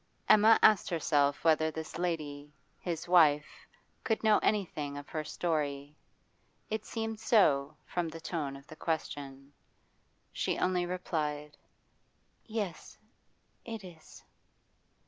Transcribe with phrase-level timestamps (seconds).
[0.27, 3.67] Emma asked herself whether this lady, his wife,
[4.03, 5.95] could know anything of her story.
[6.71, 9.53] It seemed so, from the tone of the question.
[10.33, 11.55] She only replied:
[12.47, 12.97] 'Yes,
[13.63, 14.23] it is.